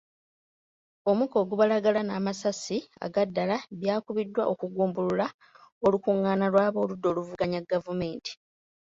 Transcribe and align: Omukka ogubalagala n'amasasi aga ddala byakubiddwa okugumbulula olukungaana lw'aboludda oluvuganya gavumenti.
Omukka 1.09 1.35
ogubalagala 1.43 2.01
n'amasasi 2.03 2.77
aga 3.05 3.23
ddala 3.27 3.57
byakubiddwa 3.79 4.43
okugumbulula 4.53 5.27
olukungaana 5.85 6.45
lw'aboludda 6.53 7.07
oluvuganya 7.09 7.59
gavumenti. 7.71 8.31